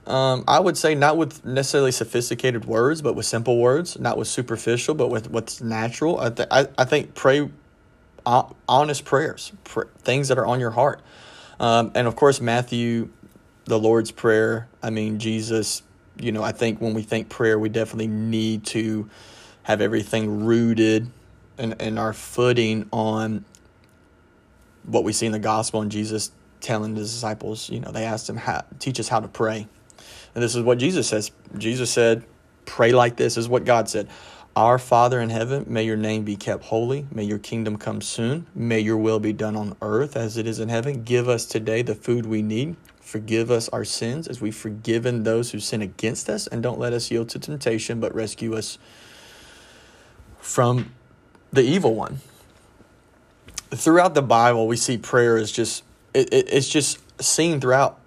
Um, 0.07 0.43
I 0.47 0.59
would 0.59 0.77
say 0.77 0.93
not 0.93 1.17
with 1.17 1.43
necessarily 1.45 1.91
sophisticated 1.91 2.65
words, 2.65 3.01
but 3.01 3.15
with 3.15 3.25
simple 3.25 3.59
words, 3.59 3.99
not 3.99 4.17
with 4.17 4.27
superficial, 4.27 4.93
but 4.93 5.09
with 5.09 5.31
what's 5.31 5.61
natural. 5.61 6.19
I, 6.19 6.29
th- 6.29 6.47
I, 6.51 6.67
I 6.77 6.85
think 6.85 7.15
pray 7.15 7.49
honest 8.25 9.05
prayers, 9.05 9.51
pr- 9.63 9.85
things 9.99 10.27
that 10.27 10.37
are 10.37 10.45
on 10.45 10.59
your 10.59 10.71
heart. 10.71 11.01
Um, 11.59 11.91
and 11.95 12.07
of 12.07 12.15
course, 12.15 12.41
Matthew, 12.41 13.09
the 13.65 13.79
Lord's 13.79 14.11
Prayer. 14.11 14.67
I 14.83 14.89
mean, 14.89 15.19
Jesus, 15.19 15.81
you 16.19 16.31
know, 16.31 16.43
I 16.43 16.51
think 16.51 16.81
when 16.81 16.93
we 16.93 17.01
think 17.01 17.29
prayer, 17.29 17.57
we 17.57 17.69
definitely 17.69 18.07
need 18.07 18.65
to 18.67 19.09
have 19.63 19.81
everything 19.81 20.45
rooted 20.45 21.09
and, 21.57 21.81
and 21.81 21.97
our 21.97 22.13
footing 22.13 22.87
on 22.91 23.45
what 24.83 25.03
we 25.03 25.13
see 25.13 25.25
in 25.25 25.31
the 25.31 25.39
gospel 25.39 25.81
and 25.81 25.91
Jesus 25.91 26.31
telling 26.61 26.93
the 26.93 27.01
disciples, 27.01 27.69
you 27.69 27.79
know, 27.79 27.91
they 27.91 28.03
asked 28.03 28.29
him, 28.29 28.37
how, 28.37 28.63
teach 28.79 28.99
us 28.99 29.07
how 29.07 29.19
to 29.19 29.27
pray. 29.27 29.67
And 30.33 30.43
this 30.43 30.55
is 30.55 30.63
what 30.63 30.77
Jesus 30.77 31.07
says. 31.07 31.31
Jesus 31.57 31.91
said, 31.91 32.23
pray 32.65 32.91
like 32.91 33.15
this, 33.15 33.37
is 33.37 33.47
what 33.47 33.65
God 33.65 33.89
said. 33.89 34.09
Our 34.55 34.79
Father 34.79 35.19
in 35.19 35.29
heaven, 35.29 35.65
may 35.67 35.83
your 35.83 35.97
name 35.97 36.23
be 36.23 36.37
kept 36.37 36.65
holy. 36.65 37.07
May 37.11 37.23
your 37.23 37.39
kingdom 37.39 37.77
come 37.77 37.99
soon. 37.99 38.47
May 38.55 38.79
your 38.79 38.97
will 38.97 39.19
be 39.19 39.33
done 39.33 39.55
on 39.57 39.75
earth 39.81 40.15
as 40.15 40.37
it 40.37 40.47
is 40.47 40.59
in 40.59 40.69
heaven. 40.69 41.03
Give 41.03 41.27
us 41.27 41.45
today 41.45 41.81
the 41.81 41.95
food 41.95 42.25
we 42.25 42.41
need. 42.41 42.77
Forgive 43.01 43.51
us 43.51 43.67
our 43.69 43.83
sins 43.83 44.27
as 44.27 44.39
we've 44.39 44.55
forgiven 44.55 45.23
those 45.23 45.51
who 45.51 45.59
sin 45.59 45.81
against 45.81 46.29
us. 46.29 46.47
And 46.47 46.63
don't 46.63 46.79
let 46.79 46.93
us 46.93 47.11
yield 47.11 47.29
to 47.29 47.39
temptation, 47.39 47.99
but 47.99 48.15
rescue 48.15 48.55
us 48.55 48.77
from 50.39 50.93
the 51.51 51.61
evil 51.61 51.93
one. 51.93 52.21
Throughout 53.71 54.13
the 54.13 54.21
Bible, 54.21 54.67
we 54.67 54.77
see 54.77 54.97
prayer 54.97 55.37
is 55.37 55.51
just, 55.51 55.83
it, 56.13 56.33
it, 56.33 56.47
it's 56.51 56.69
just 56.69 56.99
seen 57.21 57.59
throughout 57.59 57.99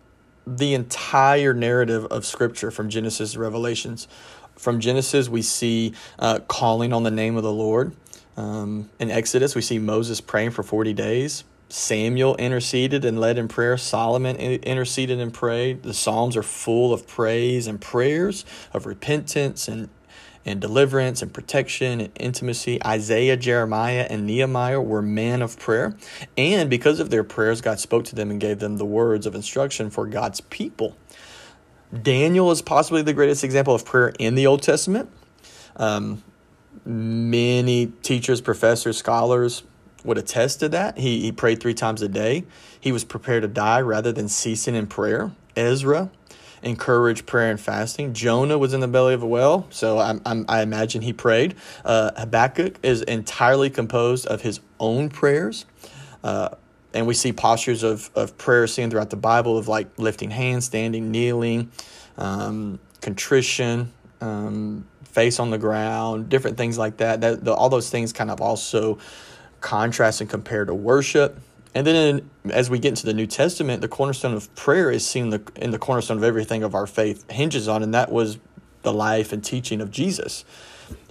the 0.56 0.74
entire 0.74 1.52
narrative 1.52 2.06
of 2.06 2.24
Scripture 2.24 2.70
from 2.70 2.88
Genesis 2.88 3.32
to 3.32 3.38
Revelations. 3.38 4.08
From 4.56 4.80
Genesis, 4.80 5.28
we 5.28 5.42
see 5.42 5.92
uh, 6.18 6.40
calling 6.48 6.92
on 6.92 7.02
the 7.02 7.10
name 7.10 7.36
of 7.36 7.42
the 7.42 7.52
Lord. 7.52 7.94
Um, 8.36 8.88
in 8.98 9.10
Exodus, 9.10 9.54
we 9.54 9.62
see 9.62 9.78
Moses 9.78 10.20
praying 10.20 10.50
for 10.50 10.62
40 10.62 10.94
days. 10.94 11.44
Samuel 11.68 12.34
interceded 12.36 13.04
and 13.04 13.20
led 13.20 13.36
in 13.36 13.46
prayer. 13.46 13.76
Solomon 13.76 14.36
interceded 14.36 15.20
and 15.20 15.34
prayed. 15.34 15.82
The 15.82 15.92
Psalms 15.92 16.36
are 16.36 16.42
full 16.42 16.94
of 16.94 17.06
praise 17.06 17.66
and 17.66 17.80
prayers 17.80 18.44
of 18.72 18.86
repentance 18.86 19.68
and 19.68 19.90
and 20.48 20.60
deliverance 20.60 21.22
and 21.22 21.32
protection 21.32 22.00
and 22.00 22.12
intimacy. 22.18 22.82
Isaiah, 22.84 23.36
Jeremiah, 23.36 24.06
and 24.08 24.26
Nehemiah 24.26 24.80
were 24.80 25.02
men 25.02 25.42
of 25.42 25.58
prayer. 25.58 25.96
And 26.36 26.70
because 26.70 27.00
of 27.00 27.10
their 27.10 27.24
prayers, 27.24 27.60
God 27.60 27.78
spoke 27.78 28.04
to 28.06 28.14
them 28.14 28.30
and 28.30 28.40
gave 28.40 28.58
them 28.58 28.78
the 28.78 28.84
words 28.86 29.26
of 29.26 29.34
instruction 29.34 29.90
for 29.90 30.06
God's 30.06 30.40
people. 30.40 30.96
Daniel 32.02 32.50
is 32.50 32.62
possibly 32.62 33.02
the 33.02 33.12
greatest 33.12 33.44
example 33.44 33.74
of 33.74 33.84
prayer 33.84 34.12
in 34.18 34.34
the 34.34 34.46
Old 34.46 34.62
Testament. 34.62 35.10
Um, 35.76 36.22
many 36.84 37.86
teachers, 38.02 38.40
professors, 38.40 38.96
scholars 38.96 39.62
would 40.04 40.18
attest 40.18 40.60
to 40.60 40.68
that. 40.70 40.98
He, 40.98 41.20
he 41.20 41.32
prayed 41.32 41.60
three 41.60 41.74
times 41.74 42.02
a 42.02 42.08
day. 42.08 42.44
He 42.80 42.92
was 42.92 43.04
prepared 43.04 43.42
to 43.42 43.48
die 43.48 43.80
rather 43.80 44.12
than 44.12 44.28
ceasing 44.28 44.74
in 44.74 44.86
prayer. 44.86 45.32
Ezra 45.56 46.10
encouraged 46.62 47.26
prayer 47.26 47.50
and 47.50 47.60
fasting. 47.60 48.12
Jonah 48.12 48.58
was 48.58 48.72
in 48.74 48.80
the 48.80 48.88
belly 48.88 49.14
of 49.14 49.22
a 49.22 49.26
whale, 49.26 49.66
so 49.70 49.98
I, 49.98 50.18
I, 50.24 50.44
I 50.48 50.62
imagine 50.62 51.02
he 51.02 51.12
prayed. 51.12 51.54
Uh, 51.84 52.10
Habakkuk 52.16 52.78
is 52.82 53.02
entirely 53.02 53.70
composed 53.70 54.26
of 54.26 54.42
his 54.42 54.60
own 54.80 55.08
prayers. 55.08 55.64
Uh, 56.22 56.50
and 56.94 57.06
we 57.06 57.14
see 57.14 57.32
postures 57.32 57.82
of, 57.82 58.10
of 58.14 58.36
prayer 58.38 58.66
seen 58.66 58.90
throughout 58.90 59.10
the 59.10 59.16
Bible 59.16 59.58
of 59.58 59.68
like 59.68 59.98
lifting 59.98 60.30
hands, 60.30 60.64
standing, 60.64 61.10
kneeling, 61.10 61.70
um, 62.16 62.78
contrition, 63.00 63.92
um, 64.20 64.86
face 65.04 65.38
on 65.38 65.50
the 65.50 65.58
ground, 65.58 66.28
different 66.28 66.56
things 66.56 66.78
like 66.78 66.98
that. 66.98 67.20
That 67.20 67.44
the, 67.44 67.52
all 67.52 67.68
those 67.68 67.90
things 67.90 68.12
kind 68.12 68.30
of 68.30 68.40
also 68.40 68.98
contrast 69.60 70.20
and 70.20 70.30
compare 70.30 70.64
to 70.64 70.74
worship. 70.74 71.38
And 71.74 71.86
then 71.86 72.20
in, 72.44 72.50
as 72.50 72.70
we 72.70 72.78
get 72.78 72.90
into 72.90 73.06
the 73.06 73.14
New 73.14 73.26
Testament, 73.26 73.80
the 73.82 73.88
cornerstone 73.88 74.34
of 74.34 74.54
prayer 74.54 74.90
is 74.90 75.06
seen 75.06 75.30
the, 75.30 75.42
in 75.56 75.70
the 75.70 75.78
cornerstone 75.78 76.16
of 76.16 76.24
everything 76.24 76.62
of 76.62 76.74
our 76.74 76.86
faith 76.86 77.30
hinges 77.30 77.68
on, 77.68 77.82
and 77.82 77.94
that 77.94 78.10
was 78.10 78.38
the 78.82 78.92
life 78.92 79.32
and 79.32 79.44
teaching 79.44 79.80
of 79.80 79.90
Jesus. 79.90 80.44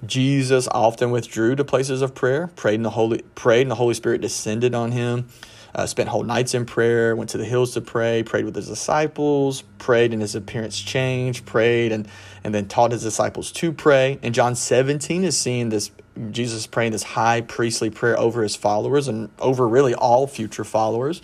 Jesus 0.06 0.68
often 0.70 1.12
withdrew 1.12 1.56
to 1.56 1.64
places 1.64 2.02
of 2.02 2.16
prayer, 2.16 2.48
prayed 2.56 2.76
in 2.76 2.84
the 2.84 2.92
Holy 2.92 3.22
prayed 3.36 3.62
and 3.62 3.72
the 3.72 3.76
Holy 3.76 3.94
Spirit 3.94 4.22
descended 4.22 4.74
on 4.74 4.92
him 4.92 5.30
uh, 5.76 5.86
spent 5.86 6.10
whole 6.10 6.24
nights 6.24 6.54
in 6.54 6.66
prayer, 6.66 7.16
went 7.16 7.30
to 7.32 7.38
the 7.38 7.46
hills 7.46 7.74
to 7.74 7.82
pray, 7.82 8.24
prayed 8.24 8.46
with 8.46 8.56
his 8.56 8.68
disciples, 8.68 9.64
prayed 9.78 10.14
and 10.14 10.22
his 10.22 10.36
appearance 10.36 10.80
changed, 10.80 11.46
prayed 11.46 11.92
and, 11.92 12.08
and 12.44 12.54
then 12.54 12.68
taught 12.68 12.92
his 12.92 13.04
disciples 13.04 13.52
to 13.52 13.72
pray. 13.72 14.20
And 14.22 14.34
John 14.34 14.56
17 14.56 15.24
is 15.24 15.38
seeing 15.38 15.70
this 15.70 15.92
Jesus 16.32 16.66
praying 16.66 16.94
this 16.94 17.04
high 17.04 17.42
priestly 17.42 17.92
prayer 17.92 18.20
over 18.20 18.42
his 18.42 18.56
followers 18.56 19.08
and 19.08 19.30
over 19.40 19.68
really 19.68 19.94
all 19.94 20.26
future 20.26 20.64
followers. 20.64 21.22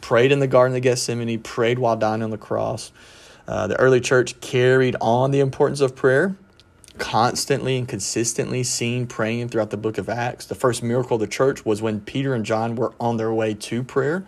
Prayed 0.00 0.30
in 0.30 0.38
the 0.38 0.46
Garden 0.46 0.76
of 0.76 0.82
Gethsemane, 0.82 1.40
prayed 1.40 1.80
while 1.80 1.96
dying 1.96 2.22
on 2.22 2.30
the 2.30 2.38
cross. 2.38 2.92
Uh, 3.48 3.66
the 3.66 3.76
early 3.76 4.00
church 4.00 4.40
carried 4.40 4.94
on 5.00 5.30
the 5.32 5.40
importance 5.40 5.80
of 5.80 5.96
prayer 5.96 6.36
constantly 6.98 7.78
and 7.78 7.88
consistently 7.88 8.62
seen 8.62 9.06
praying 9.06 9.48
throughout 9.48 9.70
the 9.70 9.76
book 9.76 9.98
of 9.98 10.08
Acts. 10.08 10.46
The 10.46 10.54
first 10.54 10.82
miracle 10.82 11.16
of 11.16 11.20
the 11.20 11.26
church 11.26 11.64
was 11.64 11.82
when 11.82 12.00
Peter 12.00 12.34
and 12.34 12.44
John 12.44 12.76
were 12.76 12.92
on 12.98 13.16
their 13.16 13.32
way 13.32 13.54
to 13.54 13.82
prayer. 13.82 14.26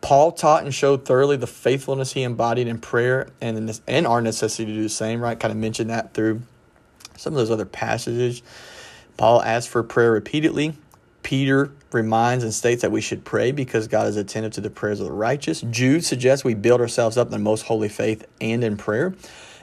Paul 0.00 0.32
taught 0.32 0.62
and 0.62 0.72
showed 0.72 1.04
thoroughly 1.04 1.36
the 1.36 1.46
faithfulness 1.46 2.12
he 2.12 2.22
embodied 2.22 2.68
in 2.68 2.78
prayer 2.78 3.28
and, 3.40 3.68
this, 3.68 3.80
and 3.86 4.06
our 4.06 4.20
necessity 4.20 4.66
to 4.66 4.72
do 4.72 4.82
the 4.82 4.88
same, 4.88 5.20
right? 5.20 5.38
Kind 5.38 5.52
of 5.52 5.58
mentioned 5.58 5.90
that 5.90 6.14
through 6.14 6.42
some 7.16 7.32
of 7.32 7.38
those 7.38 7.50
other 7.50 7.64
passages. 7.64 8.42
Paul 9.16 9.42
asked 9.42 9.68
for 9.68 9.82
prayer 9.82 10.12
repeatedly. 10.12 10.74
Peter 11.24 11.72
reminds 11.92 12.44
and 12.44 12.54
states 12.54 12.82
that 12.82 12.92
we 12.92 13.00
should 13.00 13.24
pray 13.24 13.50
because 13.50 13.88
God 13.88 14.06
is 14.06 14.16
attentive 14.16 14.52
to 14.52 14.60
the 14.60 14.70
prayers 14.70 15.00
of 15.00 15.06
the 15.06 15.12
righteous. 15.12 15.62
Jude 15.62 16.04
suggests 16.04 16.44
we 16.44 16.54
build 16.54 16.80
ourselves 16.80 17.18
up 17.18 17.26
in 17.26 17.32
the 17.32 17.38
most 17.38 17.62
holy 17.62 17.88
faith 17.88 18.24
and 18.40 18.62
in 18.62 18.76
prayer. 18.76 19.14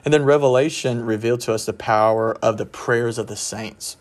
And 0.06 0.14
then 0.14 0.24
Revelation 0.24 1.04
revealed 1.04 1.40
to 1.40 1.52
us 1.52 1.66
the 1.66 1.72
power 1.72 2.36
of 2.36 2.58
the 2.58 2.64
prayers 2.64 3.18
of 3.18 3.26
the 3.26 3.34
saints. 3.34 3.96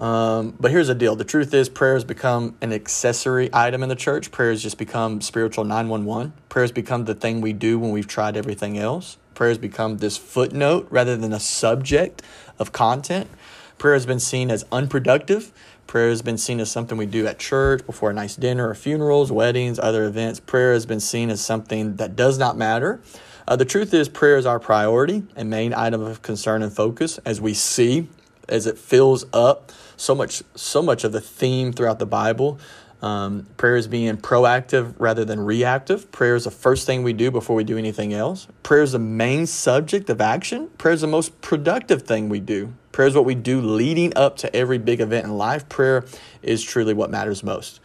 Um, 0.00 0.56
but 0.58 0.70
here's 0.70 0.86
the 0.86 0.94
deal 0.94 1.14
the 1.14 1.24
truth 1.24 1.52
is, 1.52 1.68
prayer 1.68 1.92
has 1.92 2.04
become 2.04 2.56
an 2.62 2.72
accessory 2.72 3.50
item 3.52 3.82
in 3.82 3.90
the 3.90 3.96
church. 3.96 4.32
Prayer 4.32 4.48
has 4.48 4.62
just 4.62 4.78
become 4.78 5.20
spiritual 5.20 5.64
911. 5.64 6.32
Prayer 6.48 6.62
has 6.62 6.72
become 6.72 7.04
the 7.04 7.14
thing 7.14 7.42
we 7.42 7.52
do 7.52 7.78
when 7.78 7.90
we've 7.90 8.06
tried 8.06 8.34
everything 8.34 8.78
else. 8.78 9.18
Prayer 9.34 9.50
has 9.50 9.58
become 9.58 9.98
this 9.98 10.16
footnote 10.16 10.86
rather 10.88 11.18
than 11.18 11.34
a 11.34 11.40
subject 11.40 12.22
of 12.58 12.72
content. 12.72 13.28
Prayer 13.76 13.92
has 13.92 14.06
been 14.06 14.20
seen 14.20 14.50
as 14.50 14.64
unproductive. 14.72 15.52
Prayer 15.86 16.08
has 16.08 16.22
been 16.22 16.38
seen 16.38 16.60
as 16.60 16.70
something 16.70 16.96
we 16.96 17.04
do 17.04 17.26
at 17.26 17.38
church, 17.38 17.84
before 17.84 18.10
a 18.10 18.14
nice 18.14 18.36
dinner 18.36 18.70
or 18.70 18.74
funerals, 18.74 19.30
weddings, 19.30 19.78
other 19.78 20.06
events. 20.06 20.40
Prayer 20.40 20.72
has 20.72 20.86
been 20.86 20.98
seen 20.98 21.28
as 21.28 21.44
something 21.44 21.96
that 21.96 22.16
does 22.16 22.38
not 22.38 22.56
matter. 22.56 23.02
Uh, 23.48 23.54
the 23.54 23.64
truth 23.64 23.94
is, 23.94 24.08
prayer 24.08 24.36
is 24.36 24.44
our 24.44 24.58
priority 24.58 25.22
and 25.36 25.48
main 25.48 25.72
item 25.72 26.02
of 26.02 26.20
concern 26.22 26.62
and 26.62 26.72
focus 26.72 27.18
as 27.18 27.40
we 27.40 27.54
see, 27.54 28.08
as 28.48 28.66
it 28.66 28.76
fills 28.76 29.24
up 29.32 29.70
so 29.96 30.14
much, 30.14 30.42
so 30.56 30.82
much 30.82 31.04
of 31.04 31.12
the 31.12 31.20
theme 31.20 31.72
throughout 31.72 32.00
the 32.00 32.06
Bible. 32.06 32.58
Um, 33.02 33.46
prayer 33.56 33.76
is 33.76 33.86
being 33.86 34.16
proactive 34.16 34.94
rather 34.98 35.24
than 35.24 35.38
reactive. 35.40 36.10
Prayer 36.10 36.34
is 36.34 36.44
the 36.44 36.50
first 36.50 36.86
thing 36.86 37.04
we 37.04 37.12
do 37.12 37.30
before 37.30 37.54
we 37.54 37.62
do 37.62 37.78
anything 37.78 38.12
else. 38.12 38.48
Prayer 38.64 38.82
is 38.82 38.92
the 38.92 38.98
main 38.98 39.46
subject 39.46 40.10
of 40.10 40.20
action. 40.20 40.68
Prayer 40.78 40.94
is 40.94 41.02
the 41.02 41.06
most 41.06 41.40
productive 41.40 42.02
thing 42.02 42.28
we 42.28 42.40
do. 42.40 42.72
Prayer 42.90 43.06
is 43.06 43.14
what 43.14 43.26
we 43.26 43.36
do 43.36 43.60
leading 43.60 44.12
up 44.16 44.38
to 44.38 44.56
every 44.56 44.78
big 44.78 45.00
event 45.00 45.24
in 45.24 45.36
life. 45.36 45.68
Prayer 45.68 46.04
is 46.42 46.64
truly 46.64 46.94
what 46.94 47.10
matters 47.10 47.44
most. 47.44 47.80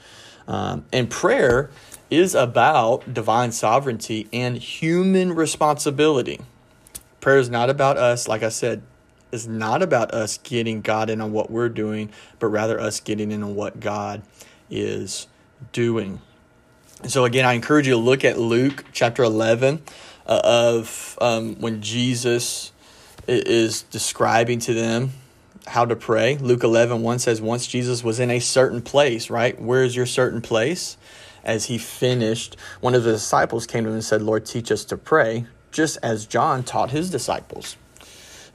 Um, 0.48 0.86
and 0.92 1.10
prayer 1.10 1.70
is 2.12 2.36
about 2.36 3.14
divine 3.14 3.54
sovereignty 3.54 4.28
and 4.34 4.58
human 4.58 5.34
responsibility. 5.34 6.42
Prayer 7.22 7.40
is 7.40 7.50
not 7.50 7.70
about 7.70 7.98
us, 7.98 8.28
like 8.28 8.44
I 8.44 8.50
said, 8.50 8.84
is 9.32 9.48
not 9.48 9.82
about 9.82 10.14
us 10.14 10.38
getting 10.40 10.82
God 10.82 11.10
in 11.10 11.22
on 11.22 11.32
what 11.32 11.50
we're 11.50 11.70
doing, 11.70 12.12
but 12.38 12.48
rather 12.48 12.80
us 12.80 13.00
getting 13.00 13.32
in 13.32 13.42
on 13.42 13.56
what 13.56 13.80
God 13.80 14.22
is 14.70 15.28
doing. 15.72 16.22
So, 17.08 17.24
again, 17.24 17.46
I 17.46 17.54
encourage 17.54 17.88
you 17.88 17.94
to 17.94 18.00
look 18.00 18.26
at 18.26 18.38
Luke 18.38 18.84
chapter 18.92 19.24
11 19.24 19.82
uh, 20.28 20.42
of 20.44 21.18
um, 21.22 21.56
when 21.62 21.82
Jesus 21.82 22.74
is 23.28 23.84
describing 23.84 24.60
to 24.60 24.74
them 24.74 25.12
how 25.68 25.86
to 25.86 25.96
pray. 25.96 26.38
Luke 26.38 26.64
11, 26.64 27.02
1 27.02 27.20
says, 27.20 27.42
Once 27.42 27.68
Jesus 27.68 28.04
was 28.04 28.20
in 28.20 28.30
a 28.30 28.40
certain 28.40 28.82
place, 28.82 29.30
right? 29.30 29.60
Where 29.60 29.84
is 29.84 29.96
your 29.96 30.06
certain 30.06 30.42
place? 30.42 30.98
As 31.44 31.66
he 31.66 31.78
finished, 31.78 32.56
one 32.80 32.96
of 32.96 33.04
the 33.04 33.14
disciples 33.14 33.66
came 33.66 33.84
to 33.84 33.90
him 33.90 33.96
and 33.96 34.04
said, 34.04 34.22
Lord, 34.22 34.46
teach 34.46 34.72
us 34.72 34.86
to 34.86 34.98
pray, 34.98 35.46
just 35.72 35.98
as 36.04 36.26
John 36.26 36.64
taught 36.64 36.92
his 36.92 37.10
disciples. 37.10 37.78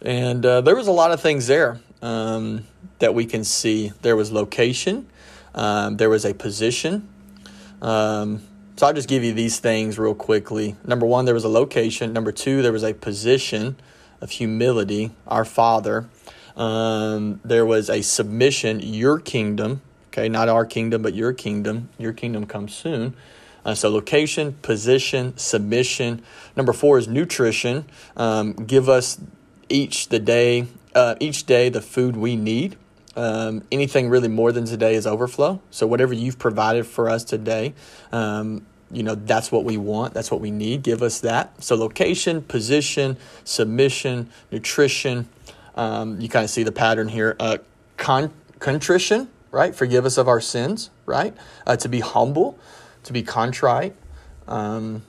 And 0.03 0.45
uh, 0.45 0.61
there 0.61 0.77
was 0.77 0.87
a 0.87 0.93
lot 0.93 1.11
of 1.11 1.21
things 1.21 1.47
there 1.47 1.81
um, 2.03 2.67
that 2.99 3.15
we 3.15 3.25
can 3.25 3.45
see. 3.45 3.93
There 4.03 4.17
was 4.17 4.31
location, 4.31 5.09
um, 5.55 5.97
there 5.97 6.11
was 6.11 6.25
a 6.25 6.35
position. 6.35 7.09
Um, 7.83 8.43
so 8.77 8.87
I'll 8.87 8.93
just 8.93 9.09
give 9.09 9.25
you 9.25 9.33
these 9.33 9.59
things 9.59 9.99
real 9.99 10.15
quickly. 10.15 10.77
Number 10.85 11.07
one, 11.07 11.25
there 11.25 11.35
was 11.35 11.45
a 11.45 11.49
location. 11.49 12.13
Number 12.13 12.31
two, 12.31 12.61
there 12.61 12.73
was 12.73 12.85
a 12.85 12.93
position 12.93 13.77
of 14.21 14.31
humility, 14.33 15.13
our 15.27 15.47
Father. 15.47 16.09
Um, 16.57 17.41
there 17.43 17.65
was 17.65 17.89
a 17.89 18.03
submission, 18.03 18.81
your 18.81 19.19
kingdom. 19.19 19.81
Okay, 20.17 20.31
not 20.31 20.49
our 20.49 20.65
kingdom, 20.65 21.03
but 21.03 21.15
your 21.15 21.35
kingdom. 21.35 21.91
Your 21.99 22.15
kingdom 22.15 22.47
comes 22.47 22.75
soon. 22.75 23.15
Uh, 23.67 23.75
so 23.75 23.91
location, 23.91 24.55
position, 24.63 25.37
submission. 25.37 26.23
Number 26.57 26.73
four 26.73 26.97
is 26.97 27.07
nutrition. 27.07 27.85
Um, 28.17 28.55
give 28.55 28.89
us 28.89 29.21
each 29.69 30.09
the 30.09 30.19
day, 30.19 30.69
uh, 30.95 31.17
each 31.21 31.45
day 31.45 31.69
the 31.69 31.83
food 31.83 32.17
we 32.17 32.35
need. 32.35 32.79
Um, 33.15 33.63
anything 33.71 34.09
really 34.09 34.29
more 34.29 34.53
than 34.53 34.65
today 34.65 34.95
is 34.95 35.07
overflow. 35.07 35.61
So 35.71 35.87
whatever 35.87 36.15
you've 36.15 36.39
provided 36.39 36.87
for 36.87 37.11
us 37.11 37.23
today, 37.23 37.75
um, 38.11 38.65
you 38.91 39.03
know 39.03 39.17
that's 39.17 39.53
what 39.53 39.65
we 39.65 39.77
want. 39.77 40.15
That's 40.15 40.31
what 40.31 40.41
we 40.41 40.51
need. 40.51 40.83
Give 40.83 41.03
us 41.03 41.21
that. 41.21 41.63
So 41.63 41.77
location, 41.77 42.41
position, 42.41 43.19
submission, 43.45 44.31
nutrition. 44.51 45.29
Um, 45.75 46.19
you 46.23 46.31
kind 46.31 46.45
of 46.45 46.49
see 46.49 46.63
the 46.63 46.73
pattern 46.73 47.09
here. 47.09 47.37
Uh, 47.39 47.59
con- 47.99 48.33
contrition 48.61 49.29
right? 49.57 49.75
Forgive 49.75 50.05
us 50.05 50.19
of 50.19 50.29
our 50.29 50.41
sins, 50.41 50.91
right? 51.07 51.35
Uh, 51.67 51.77
to 51.77 51.89
be 51.89 52.01
humble, 52.01 52.59
to 53.05 53.13
be 53.15 53.23
contrite, 53.23 53.97
um, 54.47 55.03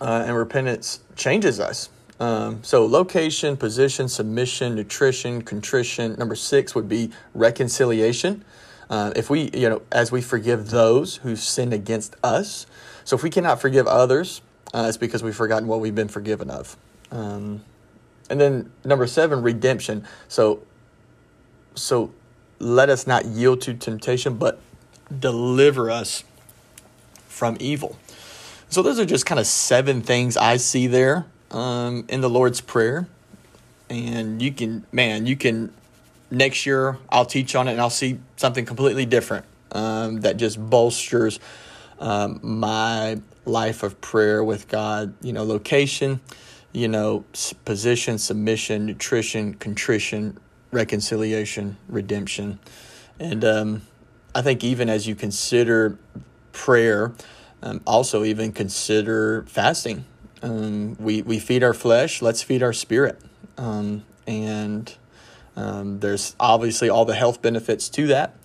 uh, 0.00 0.22
and 0.24 0.36
repentance 0.36 1.00
changes 1.16 1.58
us. 1.58 1.90
Um, 2.20 2.62
so, 2.62 2.86
location, 2.86 3.56
position, 3.56 4.08
submission, 4.08 4.76
nutrition, 4.76 5.42
contrition. 5.42 6.14
Number 6.16 6.36
six 6.36 6.76
would 6.76 6.88
be 6.88 7.10
reconciliation. 7.34 8.44
Uh, 8.88 9.12
if 9.16 9.28
we, 9.28 9.50
you 9.52 9.68
know, 9.68 9.82
as 9.90 10.12
we 10.12 10.22
forgive 10.22 10.70
those 10.70 11.16
who 11.16 11.34
sin 11.34 11.72
against 11.72 12.14
us. 12.22 12.66
So, 13.04 13.16
if 13.16 13.24
we 13.24 13.30
cannot 13.30 13.60
forgive 13.60 13.88
others, 13.88 14.40
uh, 14.72 14.86
it's 14.86 14.96
because 14.96 15.24
we've 15.24 15.34
forgotten 15.34 15.66
what 15.66 15.80
we've 15.80 15.94
been 15.94 16.08
forgiven 16.08 16.48
of. 16.48 16.76
Um, 17.10 17.64
and 18.30 18.40
then 18.40 18.70
number 18.84 19.08
seven, 19.08 19.42
redemption. 19.42 20.06
So, 20.28 20.62
so 21.74 22.12
let 22.58 22.88
us 22.88 23.06
not 23.06 23.24
yield 23.26 23.60
to 23.62 23.74
temptation, 23.74 24.36
but 24.36 24.60
deliver 25.16 25.90
us 25.90 26.24
from 27.28 27.56
evil. 27.60 27.96
So, 28.68 28.82
those 28.82 28.98
are 28.98 29.06
just 29.06 29.24
kind 29.24 29.38
of 29.38 29.46
seven 29.46 30.02
things 30.02 30.36
I 30.36 30.56
see 30.58 30.86
there 30.86 31.26
um, 31.50 32.04
in 32.08 32.20
the 32.20 32.28
Lord's 32.28 32.60
Prayer. 32.60 33.08
And 33.88 34.42
you 34.42 34.52
can, 34.52 34.84
man, 34.92 35.24
you 35.26 35.36
can, 35.36 35.72
next 36.30 36.66
year 36.66 36.98
I'll 37.08 37.24
teach 37.24 37.54
on 37.54 37.68
it 37.68 37.72
and 37.72 37.80
I'll 37.80 37.88
see 37.88 38.18
something 38.36 38.66
completely 38.66 39.06
different 39.06 39.46
um, 39.72 40.20
that 40.20 40.36
just 40.36 40.58
bolsters 40.58 41.40
um, 41.98 42.40
my 42.42 43.20
life 43.46 43.82
of 43.82 44.00
prayer 44.02 44.44
with 44.44 44.68
God. 44.68 45.14
You 45.22 45.32
know, 45.32 45.44
location, 45.44 46.20
you 46.72 46.88
know, 46.88 47.24
position, 47.64 48.18
submission, 48.18 48.84
nutrition, 48.84 49.54
contrition, 49.54 50.38
reconciliation, 50.70 51.76
redemption. 51.88 52.58
And 53.18 53.44
um, 53.44 53.82
I 54.34 54.42
think 54.42 54.62
even 54.62 54.88
as 54.88 55.06
you 55.06 55.14
consider 55.14 55.98
prayer, 56.52 57.12
um, 57.62 57.80
also 57.86 58.24
even 58.24 58.52
consider 58.52 59.42
fasting. 59.48 60.04
Um, 60.42 60.96
we, 61.00 61.22
we 61.22 61.38
feed 61.38 61.64
our 61.64 61.74
flesh, 61.74 62.22
let's 62.22 62.42
feed 62.42 62.62
our 62.62 62.72
spirit. 62.72 63.20
Um, 63.56 64.04
and 64.26 64.94
um, 65.56 66.00
there's 66.00 66.36
obviously 66.38 66.88
all 66.88 67.04
the 67.04 67.14
health 67.14 67.42
benefits 67.42 67.88
to 67.90 68.06
that, 68.08 68.36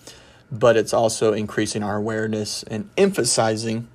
but 0.50 0.76
it's 0.76 0.92
also 0.92 1.32
increasing 1.32 1.82
our 1.82 1.96
awareness 1.96 2.64
and 2.64 2.90
emphasizing 2.96 3.86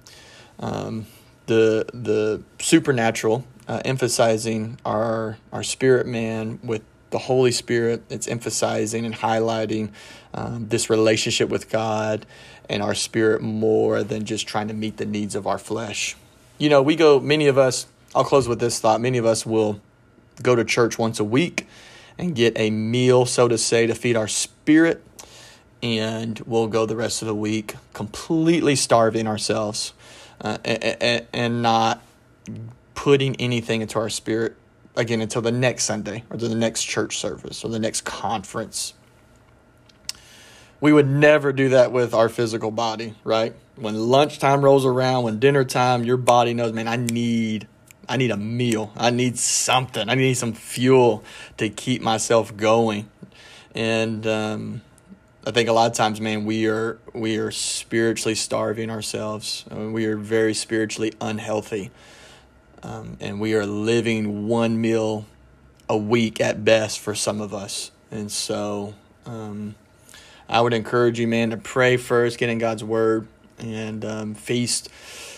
um, 0.60 1.08
the, 1.48 1.86
the 1.94 2.42
supernatural, 2.60 3.46
uh, 3.68 3.82
emphasizing 3.84 4.78
our, 4.86 5.38
our 5.52 5.64
spirit 5.64 6.08
man 6.08 6.60
with 6.64 6.84
the 7.10 7.18
Holy 7.20 7.52
Spirit. 7.52 8.04
It's 8.10 8.28
emphasizing 8.28 9.06
and 9.06 9.16
highlighting 9.16 9.92
um, 10.34 10.68
this 10.70 10.90
relationship 10.90 11.50
with 11.50 11.70
God 11.70 12.26
and 12.70 12.84
our 12.84 12.94
spirit 12.94 13.42
more 13.42 14.04
than 14.04 14.26
just 14.26 14.48
trying 14.48 14.68
to 14.68 14.74
meet 14.74 14.98
the 14.98 15.06
needs 15.06 15.36
of 15.36 15.48
our 15.48 15.58
flesh. 15.58 16.16
You 16.58 16.70
know, 16.70 16.82
we 16.82 16.96
go, 16.96 17.20
many 17.20 17.48
of 17.48 17.58
us, 17.58 17.88
I'll 18.14 18.24
close 18.24 18.48
with 18.48 18.60
this 18.60 18.80
thought. 18.80 19.02
Many 19.02 19.18
of 19.18 19.26
us 19.26 19.46
will 19.46 19.82
go 20.42 20.56
to 20.56 20.64
church 20.64 20.98
once 21.00 21.20
a 21.20 21.24
week 21.24 21.68
and 22.18 22.36
get 22.36 22.54
a 22.58 22.70
meal, 22.70 23.26
so 23.26 23.48
to 23.48 23.58
say, 23.58 23.88
to 23.88 23.96
feed 23.96 24.16
our 24.16 24.28
spirit. 24.28 25.04
And 25.82 26.40
we'll 26.46 26.68
go 26.68 26.86
the 26.86 26.96
rest 26.96 27.22
of 27.22 27.28
the 27.28 27.36
week 27.36 27.76
completely 27.94 28.76
starving 28.76 29.26
ourselves 29.28 29.94
uh, 30.42 30.58
and, 30.66 31.26
and 31.32 31.62
not 31.62 32.02
putting 32.94 33.36
anything 33.38 33.82
into 33.82 33.98
our 33.98 34.10
spirit 34.10 34.58
again 35.00 35.22
until 35.22 35.42
the 35.42 35.52
next 35.52 35.86
Sunday 35.86 36.24
or 36.30 36.38
the 36.38 36.54
next 36.54 36.84
church 36.84 37.18
service 37.18 37.64
or 37.64 37.70
the 37.70 37.80
next 37.80 38.02
conference. 38.02 38.94
We 40.82 40.94
would 40.94 41.08
never 41.08 41.52
do 41.52 41.70
that 41.70 41.92
with 41.92 42.14
our 42.14 42.30
physical 42.30 42.72
body, 42.72 43.16
right? 43.24 43.54
When 43.76 43.96
lunchtime 43.96 44.64
rolls 44.64 44.86
around, 44.86 45.24
when 45.24 45.40
dinner 45.40 45.66
time, 45.66 46.04
your 46.04 46.18
body 46.18 46.54
knows, 46.54 46.74
man, 46.74 46.88
I 46.88 46.98
need 46.98 47.68
I 48.08 48.18
need 48.18 48.32
a 48.32 48.38
meal. 48.38 48.92
I 48.98 49.12
need 49.12 49.38
something. 49.38 50.10
I 50.10 50.16
need 50.16 50.34
some 50.34 50.54
fuel 50.54 51.24
to 51.58 51.70
keep 51.70 52.02
myself 52.02 52.58
going. 52.58 53.08
And 53.76 54.26
um, 54.26 54.82
I 55.46 55.52
think 55.52 55.70
a 55.70 55.74
lot 55.74 55.92
of 55.92 55.96
times, 55.96 56.20
man, 56.20 56.44
we 56.44 56.68
are 56.68 57.00
we 57.14 57.38
are 57.38 57.52
spiritually 57.52 58.36
starving 58.36 58.90
ourselves. 58.90 59.64
I 59.70 59.76
mean, 59.76 59.94
we 59.94 60.06
are 60.08 60.18
very 60.18 60.54
spiritually 60.54 61.14
unhealthy. 61.22 61.92
Um, 62.84 63.18
and 63.20 63.40
we 63.40 63.54
are 63.56 63.66
living 63.66 64.48
one 64.48 64.80
meal 64.80 65.26
a 65.88 65.98
week 65.98 66.40
at 66.40 66.64
best 66.64 67.00
for 67.00 67.16
some 67.16 67.42
of 67.42 67.54
us. 67.54 67.92
And 68.12 68.32
so 68.32 68.94
um, 69.26 69.76
I 70.48 70.62
would 70.62 70.74
encourage 70.74 71.20
you, 71.20 71.28
man, 71.28 71.50
to 71.50 71.58
pray 71.58 71.98
first, 71.98 72.38
get 72.38 72.50
in 72.50 72.58
God's 72.58 72.84
word, 72.84 73.28
and 73.58 74.06
um, 74.06 74.36
feast. 74.36 74.90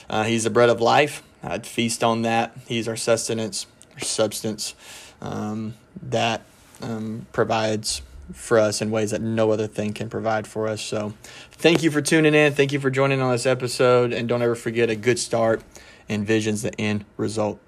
Uh, 0.10 0.23
he's 0.23 0.43
the 0.43 0.49
bread 0.49 0.69
of 0.69 0.82
life. 0.82 1.23
I'd 1.43 1.65
feast 1.65 2.04
on 2.04 2.21
that. 2.21 2.56
He's 2.67 2.88
our 2.88 2.95
sustenance, 2.95 3.65
our 3.93 4.01
substance 4.01 4.75
um, 5.21 5.73
that 6.01 6.41
um, 6.82 7.25
provides 7.32 8.01
for 8.34 8.60
us 8.60 8.82
in 8.82 8.91
ways 8.91 9.12
that 9.12 9.21
no 9.21 9.51
other 9.51 9.67
thing 9.67 9.93
can 9.93 10.10
provide 10.10 10.47
for 10.47 10.67
us. 10.67 10.82
So, 10.82 11.13
thank 11.51 11.84
you 11.84 11.91
for 11.91 12.01
tuning 12.01 12.34
in. 12.34 12.54
Thank 12.54 12.71
you 12.71 12.80
for 12.80 12.89
joining 12.89 13.21
on 13.21 13.32
this 13.32 13.45
episode. 13.45 14.13
And 14.13 14.30
don't 14.30 14.41
ever 14.41 14.56
forget 14.56 14.89
a 14.89 14.95
good 14.95 15.19
start 15.19 15.62
envisions 16.12 16.62
the 16.62 16.80
end 16.80 17.06
result. 17.17 17.60